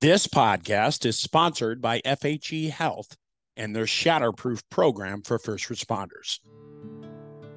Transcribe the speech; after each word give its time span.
This 0.00 0.26
podcast 0.26 1.04
is 1.04 1.18
sponsored 1.18 1.82
by 1.82 2.00
FHE 2.06 2.70
Health 2.70 3.18
and 3.54 3.76
their 3.76 3.84
Shatterproof 3.84 4.62
program 4.70 5.20
for 5.20 5.38
first 5.38 5.68
responders. 5.68 6.38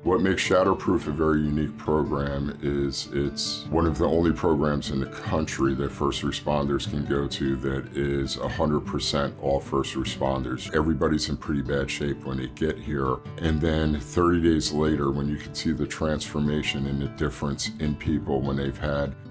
What 0.03 0.19
makes 0.19 0.45
Shatterproof 0.45 1.07
a 1.07 1.11
very 1.11 1.39
unique 1.39 1.77
program 1.77 2.59
is 2.61 3.07
it's 3.13 3.65
one 3.67 3.85
of 3.85 3.97
the 3.97 4.09
only 4.09 4.33
programs 4.33 4.91
in 4.91 4.99
the 4.99 5.05
country 5.05 5.73
that 5.75 5.93
first 5.93 6.23
responders 6.23 6.89
can 6.89 7.05
go 7.05 7.29
to 7.29 7.55
that 7.55 7.95
is 7.95 8.35
100% 8.35 9.33
all 9.41 9.61
first 9.61 9.95
responders. 9.95 10.75
Everybody's 10.75 11.29
in 11.29 11.37
pretty 11.37 11.61
bad 11.61 11.89
shape 11.89 12.25
when 12.25 12.35
they 12.35 12.47
get 12.47 12.77
here. 12.77 13.19
And 13.37 13.61
then 13.61 13.97
30 13.97 14.41
days 14.41 14.73
later, 14.73 15.11
when 15.11 15.29
you 15.29 15.37
can 15.37 15.55
see 15.55 15.71
the 15.71 15.87
transformation 15.87 16.87
and 16.87 17.01
the 17.01 17.07
difference 17.07 17.71
in 17.79 17.95
people 17.95 18.41
when 18.41 18.57
they've 18.57 18.77
had 18.77 19.15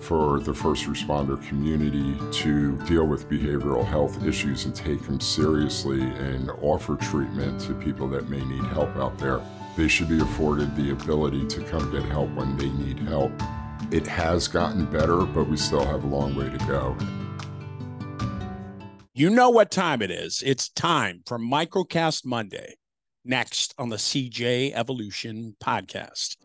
for 0.00 0.40
the 0.40 0.54
first 0.54 0.86
responder 0.86 1.42
community 1.48 2.16
to 2.32 2.76
deal 2.86 3.06
with 3.06 3.28
behavioral 3.28 3.84
health 3.84 4.24
issues 4.24 4.64
and 4.64 4.74
take 4.74 5.02
them 5.02 5.20
seriously 5.20 6.00
and 6.00 6.50
offer 6.62 6.96
treatment 6.96 7.60
to 7.60 7.74
people 7.74 8.08
that 8.08 8.28
may 8.28 8.44
need 8.44 8.64
help 8.66 8.94
out 8.96 9.18
there. 9.18 9.40
They 9.76 9.88
should 9.88 10.08
be 10.08 10.20
afforded 10.20 10.74
the 10.76 10.90
ability 10.90 11.46
to 11.48 11.62
come 11.64 11.90
get 11.90 12.04
help 12.04 12.30
when 12.34 12.56
they 12.56 12.68
need 12.68 12.98
help. 13.00 13.32
It 13.90 14.06
has 14.06 14.48
gotten 14.48 14.86
better, 14.86 15.18
but 15.22 15.44
we 15.44 15.56
still 15.56 15.84
have 15.84 16.04
a 16.04 16.06
long 16.06 16.34
way 16.34 16.48
to 16.50 16.58
go. 16.66 16.96
You 19.14 19.30
know 19.30 19.50
what 19.50 19.70
time 19.70 20.00
it 20.00 20.10
is. 20.10 20.42
It's 20.46 20.68
time 20.68 21.22
for 21.26 21.38
Microcast 21.38 22.24
Monday, 22.24 22.74
next 23.24 23.74
on 23.76 23.88
the 23.88 23.96
CJ 23.96 24.72
Evolution 24.74 25.56
podcast. 25.60 26.36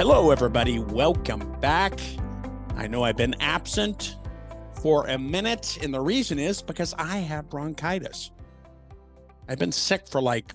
Hello, 0.00 0.30
everybody. 0.30 0.78
Welcome 0.78 1.60
back. 1.60 2.00
I 2.74 2.86
know 2.86 3.02
I've 3.02 3.18
been 3.18 3.36
absent 3.38 4.16
for 4.80 5.06
a 5.08 5.18
minute, 5.18 5.76
and 5.82 5.92
the 5.92 6.00
reason 6.00 6.38
is 6.38 6.62
because 6.62 6.94
I 6.96 7.18
have 7.18 7.50
bronchitis. 7.50 8.30
I've 9.46 9.58
been 9.58 9.72
sick 9.72 10.08
for 10.08 10.22
like 10.22 10.54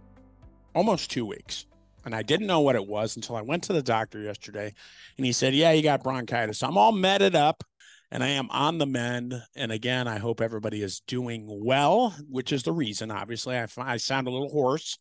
almost 0.73 1.11
two 1.11 1.27
weeks, 1.27 1.67
and 2.05 2.15
I 2.15 2.23
didn't 2.23 2.47
know 2.47 2.61
what 2.61 2.75
it 2.75 2.87
was 2.87 3.17
until 3.17 3.35
I 3.35 3.43
went 3.43 3.61
to 3.65 3.73
the 3.73 3.83
doctor 3.83 4.19
yesterday, 4.19 4.73
and 5.17 5.25
he 5.27 5.31
said, 5.31 5.53
Yeah, 5.53 5.73
you 5.73 5.83
got 5.83 6.01
bronchitis. 6.01 6.57
So 6.57 6.67
I'm 6.67 6.79
all 6.79 6.91
meted 6.91 7.35
up 7.35 7.63
and 8.09 8.23
I 8.23 8.29
am 8.29 8.49
on 8.49 8.79
the 8.79 8.87
mend. 8.87 9.39
And 9.55 9.71
again, 9.71 10.07
I 10.07 10.17
hope 10.17 10.41
everybody 10.41 10.81
is 10.81 11.01
doing 11.01 11.45
well, 11.47 12.15
which 12.27 12.51
is 12.51 12.63
the 12.63 12.73
reason. 12.73 13.11
Obviously, 13.11 13.55
I, 13.55 13.67
I 13.77 13.97
sound 13.97 14.25
a 14.25 14.31
little 14.31 14.49
hoarse. 14.49 14.97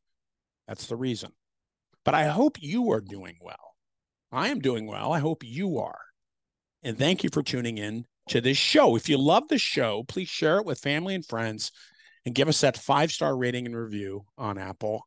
That's 0.69 0.87
the 0.87 0.97
reason. 0.97 1.33
But 2.05 2.13
I 2.13 2.27
hope 2.27 2.59
you 2.61 2.93
are 2.93 3.01
doing 3.01 3.39
well. 3.41 3.64
I 4.35 4.49
am 4.49 4.61
doing 4.61 4.87
well. 4.87 5.13
I 5.13 5.21
hope 5.21 5.45
you 5.45 5.79
are. 5.79 6.01
And 6.83 6.99
thank 6.99 7.25
you 7.25 7.31
for 7.33 7.43
tuning 7.43 7.79
in 7.79 8.05
to 8.29 8.41
this 8.41 8.57
show. 8.57 8.97
If 8.97 9.09
you 9.09 9.17
love 9.17 9.49
the 9.49 9.59
show, 9.59 10.05
please 10.07 10.29
share 10.29 10.59
it 10.59 10.67
with 10.67 10.81
family 10.81 11.15
and 11.15 11.25
friends 11.25 11.73
and 12.27 12.35
give 12.35 12.49
us 12.49 12.61
that 12.61 12.77
five 12.77 13.13
star 13.13 13.37
rating 13.37 13.67
and 13.67 13.77
review 13.77 14.25
on 14.37 14.59
Apple 14.59 15.07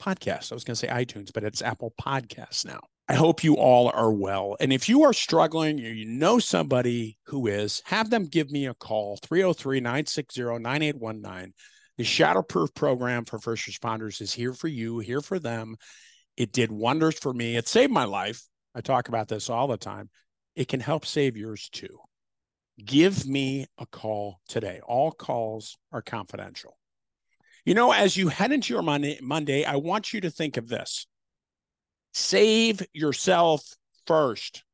Podcasts. 0.00 0.52
I 0.52 0.54
was 0.54 0.64
going 0.64 0.74
to 0.74 0.76
say 0.76 0.88
iTunes, 0.88 1.32
but 1.32 1.44
it's 1.44 1.62
Apple 1.62 1.92
Podcasts 2.00 2.64
now. 2.64 2.80
I 3.08 3.14
hope 3.14 3.42
you 3.42 3.56
all 3.56 3.88
are 3.88 4.12
well. 4.12 4.56
And 4.60 4.72
if 4.72 4.88
you 4.88 5.02
are 5.02 5.12
struggling 5.12 5.80
or 5.80 5.90
you 5.90 6.06
know 6.06 6.38
somebody 6.38 7.18
who 7.26 7.48
is, 7.48 7.82
have 7.84 8.08
them 8.08 8.26
give 8.26 8.50
me 8.50 8.66
a 8.66 8.74
call 8.74 9.18
303 9.22 9.80
960 9.80 10.42
9819. 10.42 11.52
The 11.98 12.04
Shatterproof 12.04 12.74
program 12.74 13.24
for 13.24 13.38
first 13.38 13.68
responders 13.68 14.20
is 14.20 14.32
here 14.32 14.54
for 14.54 14.68
you, 14.68 15.00
here 15.00 15.20
for 15.20 15.38
them. 15.38 15.76
It 16.40 16.52
did 16.52 16.72
wonders 16.72 17.18
for 17.18 17.34
me. 17.34 17.56
It 17.56 17.68
saved 17.68 17.92
my 17.92 18.04
life. 18.04 18.48
I 18.74 18.80
talk 18.80 19.08
about 19.08 19.28
this 19.28 19.50
all 19.50 19.68
the 19.68 19.76
time. 19.76 20.08
It 20.56 20.68
can 20.68 20.80
help 20.80 21.04
save 21.04 21.36
yours 21.36 21.68
too. 21.68 21.98
Give 22.82 23.26
me 23.26 23.66
a 23.76 23.84
call 23.84 24.40
today. 24.48 24.80
All 24.82 25.12
calls 25.12 25.76
are 25.92 26.00
confidential. 26.00 26.78
You 27.66 27.74
know, 27.74 27.92
as 27.92 28.16
you 28.16 28.28
head 28.28 28.52
into 28.52 28.72
your 28.72 28.80
Monday, 28.80 29.18
Monday, 29.20 29.66
I 29.66 29.76
want 29.76 30.14
you 30.14 30.22
to 30.22 30.30
think 30.30 30.56
of 30.56 30.66
this 30.66 31.06
save 32.14 32.86
yourself 32.94 33.62
first. 34.06 34.64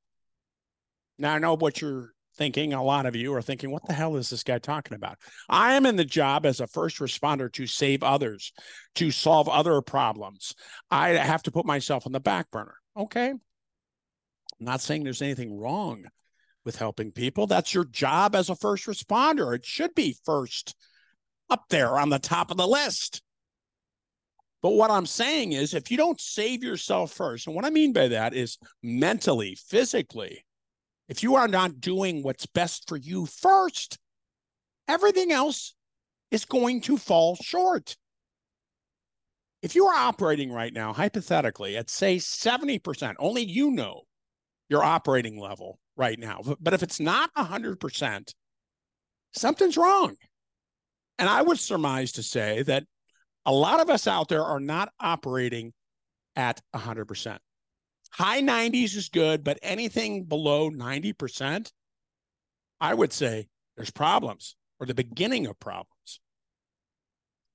Now, 1.19 1.34
I 1.34 1.41
know 1.41 1.56
what 1.56 1.81
you're 1.81 2.12
thinking, 2.37 2.73
a 2.73 2.83
lot 2.83 3.07
of 3.07 3.17
you 3.17 3.35
are 3.35 3.43
thinking, 3.43 3.71
what 3.71 3.87
the 3.87 3.93
hell 3.93 4.17
is 4.17 4.31
this 4.31 4.43
guy 4.43 4.59
talking 4.59 4.95
about? 4.95 5.19
I 5.49 5.75
am 5.75 5.87
in 5.87 5.97
the 5.97 6.05
job 6.05 6.47
as 6.47 6.61
a 6.61 6.67
first 6.67 6.99
responder 6.99 7.53
to 7.53 7.67
save 7.67 8.03
others, 8.03 8.53
to 8.97 9.11
solve 9.11 9.49
other 9.49 9.81
problems. 9.81 10.55
I 10.91 11.11
have 11.11 11.43
to 11.45 11.51
put 11.51 11.67
myself 11.67 12.07
on 12.07 12.13
the 12.13 12.21
back 12.21 12.51
burner. 12.51 12.77
Okay. 12.97 13.31
I'm 13.31 13.39
not 14.61 14.81
saying 14.81 15.05
there's 15.05 15.23
anything 15.23 15.59
wrong 15.59 16.07
with 16.65 16.77
helping 16.77 17.13
people. 17.13 17.47
That's 17.47 17.75
your 17.75 17.85
job 17.85 18.35
as 18.35 18.49
a 18.49 18.57
first 18.57 18.87
responder. 18.87 19.55
It 19.55 19.65
should 19.65 19.95
be 19.95 20.17
first 20.25 20.75
up 21.51 21.65
there 21.69 21.99
on 21.99 22.11
the 22.11 22.19
top 22.19 22.51
of 22.51 22.57
the 22.57 22.67
list. 22.67 23.23
But 24.63 24.71
what 24.71 24.91
I'm 24.91 25.07
saying 25.07 25.53
is, 25.53 25.75
if 25.75 25.91
you 25.91 25.97
don't 25.97 26.21
save 26.21 26.65
yourself 26.65 27.13
first, 27.13 27.47
and 27.47 27.55
what 27.55 27.65
I 27.65 27.71
mean 27.71 27.93
by 27.93 28.09
that 28.09 28.35
is 28.35 28.59
mentally, 28.83 29.57
physically, 29.69 30.46
if 31.09 31.22
you 31.22 31.37
are 31.37 31.49
not 31.49 31.81
doing 31.81 32.22
what's 32.22 32.47
best 32.47 32.89
for 32.89 32.97
you 32.97 33.27
first, 33.27 33.99
everything 34.89 35.33
else 35.33 35.75
is 36.31 36.44
going 36.44 36.81
to 36.83 36.97
fall 36.97 37.37
short. 37.37 37.97
If 39.62 39.75
you 39.75 39.87
are 39.87 39.97
operating 39.97 40.53
right 40.53 40.72
now, 40.72 40.93
hypothetically, 40.93 41.77
at 41.77 41.91
say 41.91 42.17
70%, 42.17 43.15
only 43.19 43.43
you 43.43 43.71
know 43.71 44.03
your 44.69 44.84
operating 44.84 45.41
level 45.41 45.78
right 45.97 46.19
now. 46.19 46.41
But 46.61 46.75
if 46.75 46.83
it's 46.83 47.00
not 47.00 47.33
100%, 47.34 48.33
something's 49.33 49.77
wrong. 49.77 50.17
And 51.19 51.28
I 51.28 51.43
would 51.43 51.59
surmise 51.59 52.12
to 52.12 52.23
say 52.23 52.62
that 52.65 52.84
a 53.47 53.53
lot 53.53 53.81
of 53.81 53.88
us 53.88 54.06
out 54.06 54.28
there 54.28 54.44
are 54.44 54.61
not 54.61 54.93
operating 55.00 55.73
at 56.34 56.61
100%. 56.75 57.38
High 58.16 58.41
90s 58.41 58.97
is 58.97 59.10
good, 59.10 59.44
but 59.44 59.59
anything 59.62 60.25
below 60.25 60.71
90%, 60.71 61.71
I 62.81 62.94
would 62.94 63.12
say 63.12 63.49
there's 63.77 63.91
problems 63.91 64.56
or 64.81 64.87
the 64.87 64.94
beginning 64.94 65.47
of 65.47 65.60
problems. 65.60 66.21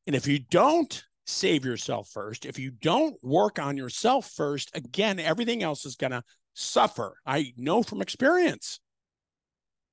And 0.06 0.16
if 0.16 0.28
you 0.28 0.38
don't 0.38 1.04
save 1.26 1.66
yourself 1.66 2.10
first, 2.10 2.46
if 2.46 2.60
you 2.60 2.70
don't 2.70 3.18
work 3.24 3.58
on 3.58 3.76
yourself 3.76 4.30
first, 4.30 4.70
again, 4.76 5.20
everything 5.20 5.64
else 5.64 5.84
is 5.84 5.96
going 5.96 6.12
to 6.12 6.24
suffer. 6.54 7.16
I 7.26 7.54
know 7.58 7.82
from 7.82 8.00
experience. 8.00 8.80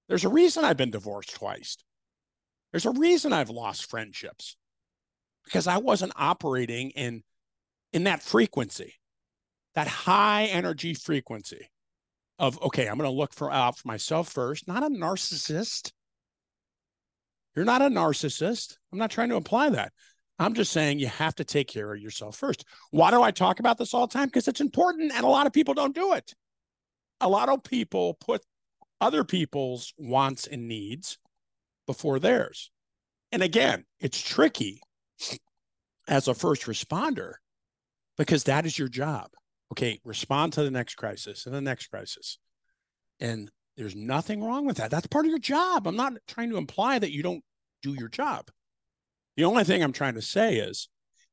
There's 0.06 0.26
a 0.26 0.28
reason 0.28 0.66
I've 0.66 0.76
been 0.76 0.90
divorced 0.90 1.34
twice. 1.34 1.78
There's 2.72 2.84
a 2.84 2.90
reason 2.90 3.32
I've 3.32 3.48
lost 3.48 3.88
friendships 3.88 4.54
because 5.44 5.66
I 5.66 5.78
wasn't 5.78 6.12
operating 6.14 6.90
in 6.90 7.22
in 7.94 8.04
that 8.04 8.22
frequency 8.22 8.97
that 9.78 9.86
high 9.86 10.46
energy 10.46 10.92
frequency 10.92 11.70
of 12.40 12.60
okay 12.60 12.88
i'm 12.88 12.98
going 12.98 13.08
to 13.08 13.16
look 13.16 13.32
for 13.32 13.52
out 13.52 13.78
for 13.78 13.86
myself 13.86 14.28
first 14.28 14.66
not 14.66 14.82
a 14.82 14.88
narcissist. 14.88 15.92
You're 17.54 17.64
not 17.64 17.82
a 17.82 17.86
narcissist. 17.86 18.76
I'm 18.92 18.98
not 18.98 19.12
trying 19.12 19.28
to 19.30 19.36
imply 19.36 19.70
that. 19.70 19.92
I'm 20.38 20.54
just 20.54 20.72
saying 20.72 20.98
you 20.98 21.06
have 21.06 21.34
to 21.36 21.44
take 21.44 21.68
care 21.68 21.92
of 21.92 22.00
yourself 22.00 22.36
first. 22.36 22.64
Why 22.90 23.12
do 23.12 23.22
i 23.22 23.30
talk 23.30 23.60
about 23.60 23.78
this 23.78 23.94
all 23.94 24.08
the 24.08 24.12
time? 24.12 24.26
Because 24.26 24.48
it's 24.48 24.60
important 24.60 25.12
and 25.12 25.25
a 25.25 25.28
lot 25.28 25.46
of 25.46 25.52
people 25.52 25.75
don't 25.75 25.94
do 25.94 26.12
it. 26.14 26.34
A 27.20 27.28
lot 27.28 27.48
of 27.48 27.62
people 27.62 28.14
put 28.14 28.42
other 29.00 29.22
people's 29.22 29.94
wants 29.96 30.48
and 30.48 30.66
needs 30.66 31.19
before 31.86 32.19
theirs. 32.19 32.72
And 33.31 33.44
again 33.44 33.84
it's 34.00 34.20
tricky 34.20 34.81
as 36.08 36.26
a 36.26 36.34
first 36.34 36.62
responder 36.62 37.34
because 38.16 38.44
that 38.44 38.66
is 38.66 38.76
your 38.76 38.88
job 38.88 39.31
okay, 39.73 40.00
respond 40.05 40.53
to 40.55 40.62
the 40.62 40.70
next 40.70 40.94
crisis 40.94 41.47
and 41.47 41.55
the 41.55 41.61
next 41.61 41.88
crisis. 41.88 42.38
And 43.20 43.50
there's 43.76 43.97
nothing 43.97 44.43
wrong 44.43 44.67
with 44.67 44.79
that. 44.79 44.91
That's 44.91 45.06
part 45.06 45.25
of 45.25 45.31
your 45.31 45.38
job. 45.38 45.87
I'm 45.87 45.97
not 45.97 46.15
trying 46.26 46.50
to 46.50 46.56
imply 46.56 46.99
that 46.99 47.12
you 47.12 47.23
don't 47.23 47.44
do 47.82 47.94
your 47.94 48.09
job. 48.09 48.50
The 49.37 49.44
only 49.44 49.65
thing 49.65 49.82
I'm 49.82 49.93
trying 49.93 50.15
to 50.15 50.23
say 50.23 50.56
is 50.56 50.88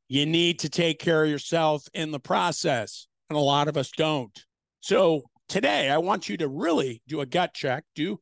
you 0.08 0.26
need 0.26 0.60
to 0.60 0.70
take 0.70 1.00
care 1.00 1.24
of 1.24 1.30
yourself 1.30 1.88
in 1.94 2.12
the 2.12 2.20
process. 2.20 3.08
And 3.30 3.38
a 3.38 3.42
lot 3.42 3.68
of 3.68 3.78
us 3.78 3.90
don't. 3.98 4.38
So 4.82 5.24
today, 5.50 5.90
I 5.90 5.98
want 5.98 6.30
you 6.30 6.38
to 6.38 6.48
really 6.48 7.02
do 7.08 7.22
a 7.22 7.26
gut 7.26 7.56
check, 7.56 7.84
do 7.96 8.20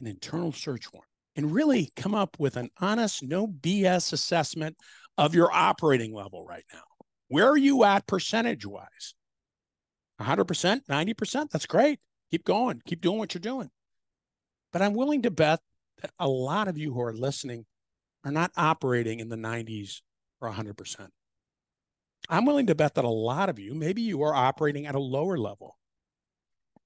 an 0.00 0.08
internal 0.08 0.50
search 0.50 0.92
warrant, 0.92 1.08
and 1.36 1.52
really 1.52 1.92
come 1.94 2.16
up 2.16 2.36
with 2.40 2.56
an 2.56 2.70
honest, 2.80 3.22
no 3.22 3.46
BS 3.46 4.12
assessment 4.12 4.76
of 5.16 5.36
your 5.36 5.52
operating 5.52 6.12
level 6.12 6.44
right 6.44 6.64
now. 6.72 6.82
Where 7.28 7.48
are 7.48 7.56
you 7.56 7.84
at 7.84 8.08
percentage 8.08 8.66
wise? 8.66 9.14
100%, 10.20 10.80
90%? 10.88 11.50
That's 11.50 11.66
great. 11.66 12.00
Keep 12.30 12.44
going. 12.44 12.82
Keep 12.86 13.00
doing 13.00 13.18
what 13.18 13.34
you're 13.34 13.40
doing. 13.40 13.70
But 14.72 14.82
I'm 14.82 14.94
willing 14.94 15.22
to 15.22 15.30
bet 15.30 15.60
that 16.02 16.10
a 16.18 16.28
lot 16.28 16.68
of 16.68 16.76
you 16.76 16.92
who 16.92 17.00
are 17.00 17.12
listening 17.12 17.64
are 18.24 18.32
not 18.32 18.50
operating 18.56 19.20
in 19.20 19.28
the 19.28 19.36
90s 19.36 20.00
or 20.40 20.50
100%. 20.50 21.08
I'm 22.28 22.44
willing 22.44 22.66
to 22.66 22.74
bet 22.74 22.94
that 22.94 23.04
a 23.04 23.08
lot 23.08 23.48
of 23.48 23.58
you, 23.58 23.74
maybe 23.74 24.02
you 24.02 24.22
are 24.22 24.34
operating 24.34 24.86
at 24.86 24.94
a 24.94 25.00
lower 25.00 25.38
level. 25.38 25.78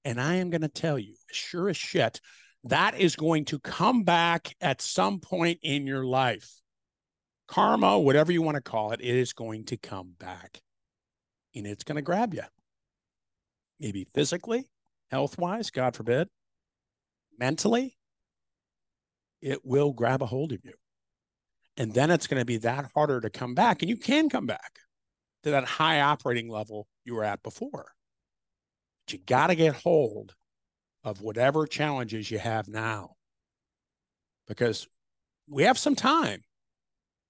And 0.05 0.19
I 0.19 0.35
am 0.35 0.49
going 0.49 0.61
to 0.61 0.67
tell 0.67 0.99
you, 0.99 1.15
sure 1.31 1.69
as 1.69 1.77
shit, 1.77 2.21
that 2.65 2.97
is 2.97 3.15
going 3.15 3.45
to 3.45 3.59
come 3.59 4.03
back 4.03 4.55
at 4.61 4.81
some 4.81 5.19
point 5.19 5.59
in 5.63 5.85
your 5.87 6.05
life. 6.05 6.49
Karma, 7.47 7.99
whatever 7.99 8.31
you 8.31 8.41
want 8.41 8.55
to 8.55 8.61
call 8.61 8.91
it, 8.91 9.01
it 9.01 9.15
is 9.15 9.33
going 9.33 9.65
to 9.65 9.77
come 9.77 10.13
back 10.17 10.61
and 11.55 11.67
it's 11.67 11.83
going 11.83 11.97
to 11.97 12.01
grab 12.01 12.33
you. 12.33 12.43
Maybe 13.79 14.07
physically, 14.13 14.69
health 15.11 15.37
wise, 15.37 15.69
God 15.71 15.95
forbid, 15.95 16.27
mentally, 17.37 17.97
it 19.41 19.65
will 19.65 19.91
grab 19.91 20.21
a 20.21 20.25
hold 20.25 20.53
of 20.53 20.59
you. 20.63 20.73
And 21.75 21.93
then 21.93 22.11
it's 22.11 22.27
going 22.27 22.39
to 22.39 22.45
be 22.45 22.57
that 22.57 22.91
harder 22.93 23.19
to 23.19 23.29
come 23.29 23.55
back. 23.55 23.81
And 23.81 23.89
you 23.89 23.97
can 23.97 24.29
come 24.29 24.45
back 24.45 24.79
to 25.43 25.51
that 25.51 25.65
high 25.65 26.01
operating 26.01 26.49
level 26.49 26.87
you 27.03 27.15
were 27.15 27.23
at 27.23 27.43
before. 27.43 27.91
But 29.05 29.13
you 29.13 29.19
got 29.19 29.47
to 29.47 29.55
get 29.55 29.75
hold 29.75 30.33
of 31.03 31.21
whatever 31.21 31.67
challenges 31.67 32.31
you 32.31 32.39
have 32.39 32.67
now 32.67 33.15
because 34.47 34.87
we 35.49 35.63
have 35.63 35.77
some 35.77 35.95
time. 35.95 36.41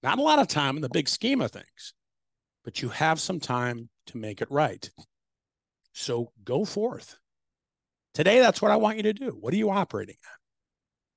Not 0.02 0.18
a 0.18 0.22
lot 0.22 0.38
of 0.38 0.48
time 0.48 0.76
in 0.76 0.82
the 0.82 0.88
big 0.88 1.08
scheme 1.08 1.40
of 1.40 1.50
things, 1.50 1.94
but 2.62 2.82
you 2.82 2.90
have 2.90 3.18
some 3.18 3.40
time 3.40 3.88
to 4.06 4.18
make 4.18 4.42
it 4.42 4.50
right. 4.50 4.88
So 5.94 6.32
go 6.44 6.64
forth. 6.64 7.16
Today, 8.14 8.40
that's 8.40 8.60
what 8.60 8.70
I 8.70 8.76
want 8.76 8.96
you 8.96 9.04
to 9.04 9.12
do. 9.12 9.36
What 9.40 9.54
are 9.54 9.56
you 9.56 9.70
operating 9.70 10.16
at? 10.24 10.38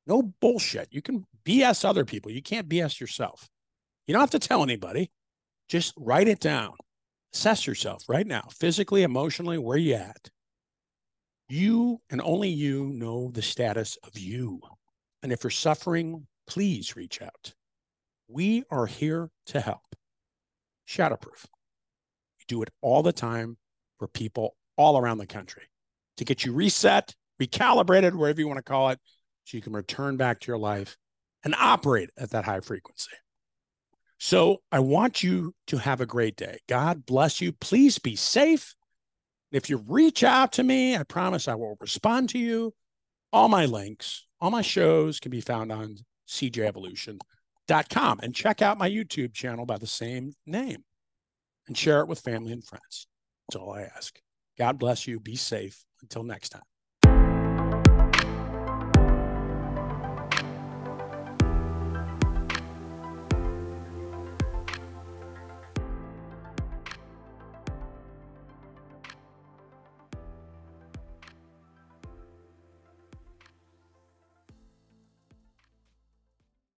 No 0.07 0.21
bullshit. 0.39 0.87
You 0.91 1.01
can 1.01 1.25
BS 1.43 1.83
other 1.83 2.05
people. 2.05 2.31
You 2.31 2.41
can't 2.41 2.69
BS 2.69 2.99
yourself. 2.99 3.49
You 4.05 4.13
don't 4.13 4.21
have 4.21 4.29
to 4.31 4.39
tell 4.39 4.63
anybody. 4.63 5.11
Just 5.67 5.93
write 5.97 6.27
it 6.27 6.39
down. 6.39 6.73
Assess 7.33 7.67
yourself 7.67 8.03
right 8.07 8.25
now, 8.25 8.43
physically, 8.51 9.03
emotionally, 9.03 9.57
where 9.57 9.77
you 9.77 9.95
at. 9.95 10.29
You 11.49 11.99
and 12.09 12.21
only 12.21 12.49
you 12.49 12.87
know 12.87 13.31
the 13.31 13.41
status 13.41 13.97
of 14.03 14.17
you. 14.17 14.61
And 15.23 15.31
if 15.31 15.43
you're 15.43 15.51
suffering, 15.51 16.27
please 16.47 16.95
reach 16.95 17.21
out. 17.21 17.53
We 18.27 18.63
are 18.69 18.85
here 18.85 19.29
to 19.47 19.59
help. 19.59 19.95
Shatterproof. 20.87 21.45
We 22.39 22.45
do 22.47 22.61
it 22.61 22.69
all 22.81 23.03
the 23.03 23.13
time 23.13 23.57
for 23.99 24.07
people 24.07 24.55
all 24.77 24.97
around 24.97 25.17
the 25.17 25.27
country 25.27 25.63
to 26.17 26.25
get 26.25 26.45
you 26.45 26.53
reset, 26.53 27.13
recalibrated, 27.41 28.13
wherever 28.15 28.39
you 28.39 28.47
want 28.47 28.57
to 28.57 28.63
call 28.63 28.89
it, 28.89 28.99
so 29.45 29.57
you 29.57 29.61
can 29.61 29.73
return 29.73 30.17
back 30.17 30.39
to 30.39 30.47
your 30.47 30.57
life 30.57 30.97
and 31.43 31.55
operate 31.55 32.09
at 32.17 32.31
that 32.31 32.45
high 32.45 32.59
frequency. 32.59 33.11
So 34.19 34.61
I 34.71 34.79
want 34.79 35.21
you 35.23 35.53
to 35.67 35.77
have 35.77 36.01
a 36.01 36.05
great 36.05 36.35
day. 36.35 36.57
God 36.67 37.05
bless 37.05 37.39
you. 37.39 37.51
Please 37.53 37.99
be 37.99 38.15
safe. 38.15 38.73
If 39.51 39.69
you 39.69 39.77
reach 39.87 40.23
out 40.23 40.53
to 40.53 40.63
me, 40.63 40.97
I 40.97 41.03
promise 41.03 41.47
I 41.47 41.55
will 41.55 41.77
respond 41.79 42.29
to 42.29 42.39
you. 42.39 42.73
All 43.31 43.47
my 43.47 43.65
links, 43.65 44.25
all 44.41 44.51
my 44.51 44.61
shows 44.61 45.19
can 45.19 45.31
be 45.31 45.41
found 45.41 45.71
on 45.71 45.97
cjevolution.com 46.27 48.19
and 48.21 48.35
check 48.35 48.61
out 48.61 48.77
my 48.77 48.89
YouTube 48.89 49.33
channel 49.33 49.65
by 49.65 49.77
the 49.77 49.87
same 49.87 50.33
name 50.45 50.83
and 51.67 51.77
share 51.77 52.01
it 52.01 52.07
with 52.07 52.19
family 52.19 52.51
and 52.51 52.65
friends. 52.65 53.07
That's 53.47 53.61
all 53.61 53.73
I 53.73 53.83
ask. 53.83 54.19
God 54.57 54.79
bless 54.79 55.07
you. 55.07 55.19
Be 55.19 55.35
safe. 55.35 55.85
Until 56.01 56.23
next 56.23 56.49
time. 56.49 56.61